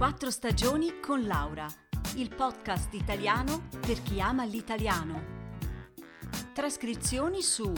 [0.00, 1.66] Quattro stagioni con Laura,
[2.16, 5.22] il podcast italiano per chi ama l'italiano.
[6.54, 7.70] Trascrizioni su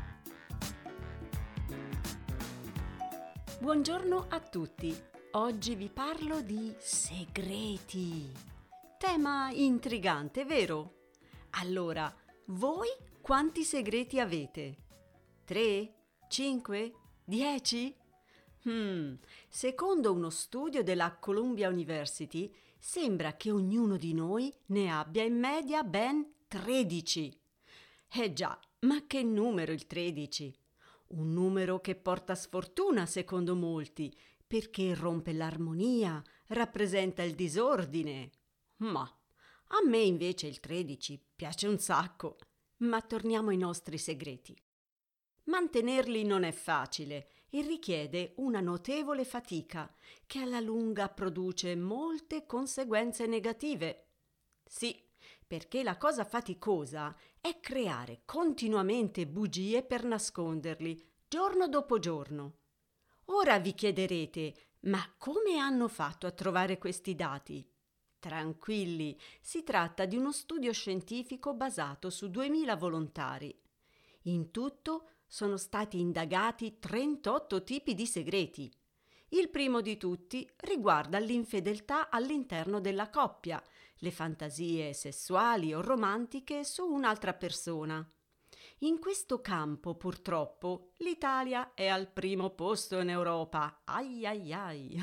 [3.60, 4.92] Buongiorno a tutti.
[5.34, 8.28] Oggi vi parlo di segreti.
[8.98, 10.94] Tema intrigante, vero?
[11.50, 12.12] Allora,
[12.46, 12.88] voi
[13.20, 14.78] quanti segreti avete?
[15.44, 15.94] Tre?
[16.26, 16.94] Cinque?
[17.26, 17.96] Dieci?
[18.68, 19.14] Hmm,
[19.48, 25.82] secondo uno studio della Columbia University, sembra che ognuno di noi ne abbia in media
[25.82, 27.40] ben 13.
[28.10, 30.54] Eh già, ma che numero il 13?
[31.08, 34.14] Un numero che porta sfortuna secondo molti,
[34.46, 38.30] perché rompe l'armonia, rappresenta il disordine.
[38.76, 42.36] Ma a me invece il 13 piace un sacco.
[42.78, 44.54] Ma torniamo ai nostri segreti.
[45.44, 49.92] Mantenerli non è facile e richiede una notevole fatica
[50.26, 54.06] che alla lunga produce molte conseguenze negative.
[54.66, 55.00] Sì,
[55.46, 62.58] perché la cosa faticosa è creare continuamente bugie per nasconderli, giorno dopo giorno.
[63.26, 67.66] Ora vi chiederete, ma come hanno fatto a trovare questi dati?
[68.18, 73.54] Tranquilli, si tratta di uno studio scientifico basato su 2000 volontari.
[74.22, 78.72] In tutto sono stati indagati 38 tipi di segreti.
[79.30, 83.60] Il primo di tutti riguarda l'infedeltà all'interno della coppia,
[83.96, 88.08] le fantasie sessuali o romantiche su un'altra persona.
[88.82, 93.80] In questo campo, purtroppo, l'Italia è al primo posto in Europa.
[93.86, 94.96] Ai ai ai.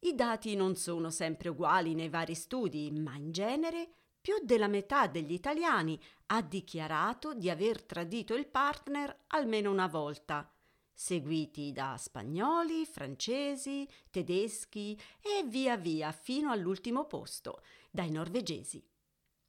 [0.00, 3.90] I dati non sono sempre uguali nei vari studi, ma in genere
[4.26, 5.96] più della metà degli italiani
[6.26, 10.52] ha dichiarato di aver tradito il partner almeno una volta,
[10.92, 18.84] seguiti da spagnoli, francesi, tedeschi e via via fino all'ultimo posto, dai norvegesi.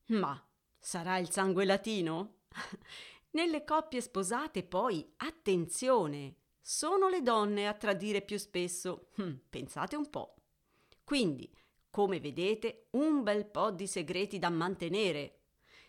[0.10, 0.40] Ma
[0.78, 2.42] sarà il sangue latino?
[3.32, 9.08] Nelle coppie sposate poi, attenzione, sono le donne a tradire più spesso.
[9.16, 10.36] Hm, pensate un po'.
[11.04, 11.52] Quindi,
[11.98, 15.40] come vedete, un bel po' di segreti da mantenere.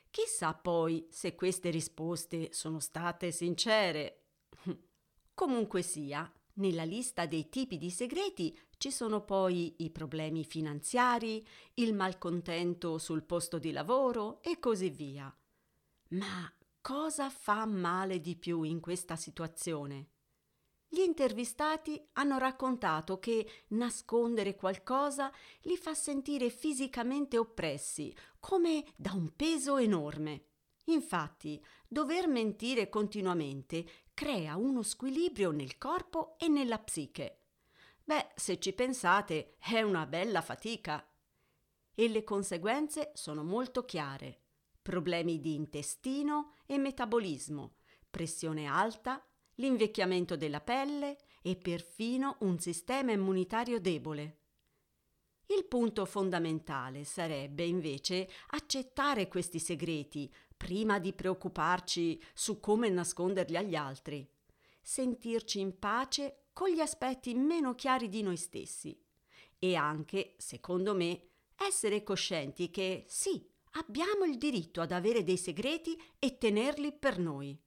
[0.08, 4.22] Chissà poi se queste risposte sono state sincere.
[5.34, 11.92] Comunque sia, nella lista dei tipi di segreti ci sono poi i problemi finanziari, il
[11.92, 15.30] malcontento sul posto di lavoro e così via.
[16.12, 20.12] Ma cosa fa male di più in questa situazione?
[20.90, 25.30] Gli intervistati hanno raccontato che nascondere qualcosa
[25.62, 30.46] li fa sentire fisicamente oppressi, come da un peso enorme.
[30.84, 37.42] Infatti, dover mentire continuamente crea uno squilibrio nel corpo e nella psiche.
[38.02, 41.06] Beh, se ci pensate, è una bella fatica.
[41.94, 44.44] E le conseguenze sono molto chiare.
[44.80, 47.74] Problemi di intestino e metabolismo,
[48.08, 49.22] pressione alta,
[49.58, 54.36] l'invecchiamento della pelle e perfino un sistema immunitario debole.
[55.46, 63.74] Il punto fondamentale sarebbe invece accettare questi segreti prima di preoccuparci su come nasconderli agli
[63.74, 64.28] altri,
[64.82, 69.00] sentirci in pace con gli aspetti meno chiari di noi stessi
[69.58, 76.00] e anche, secondo me, essere coscienti che sì, abbiamo il diritto ad avere dei segreti
[76.18, 77.58] e tenerli per noi.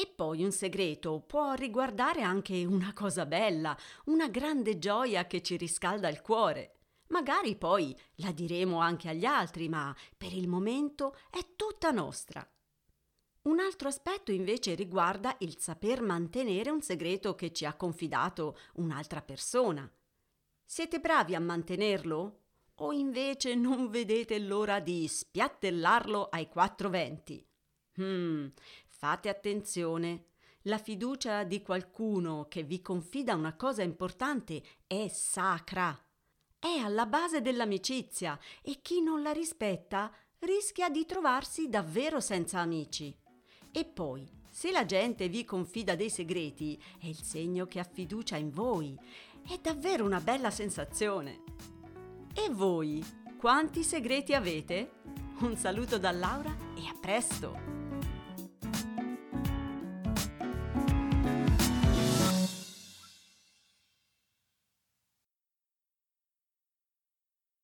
[0.00, 5.56] E poi un segreto può riguardare anche una cosa bella, una grande gioia che ci
[5.56, 6.76] riscalda il cuore.
[7.08, 12.48] Magari poi la diremo anche agli altri, ma per il momento è tutta nostra.
[13.48, 19.20] Un altro aspetto invece riguarda il saper mantenere un segreto che ci ha confidato un'altra
[19.20, 19.92] persona.
[20.64, 22.42] Siete bravi a mantenerlo?
[22.76, 27.44] O invece non vedete l'ora di spiattellarlo ai quattro venti?
[28.00, 28.46] Hmm,
[28.98, 30.24] Fate attenzione.
[30.62, 35.96] La fiducia di qualcuno che vi confida una cosa importante è sacra.
[36.58, 43.16] È alla base dell'amicizia e chi non la rispetta rischia di trovarsi davvero senza amici.
[43.70, 48.34] E poi, se la gente vi confida dei segreti, è il segno che ha fiducia
[48.34, 48.98] in voi.
[49.48, 51.44] È davvero una bella sensazione.
[52.34, 53.00] E voi,
[53.38, 55.02] quanti segreti avete?
[55.38, 57.87] Un saluto da Laura e a presto!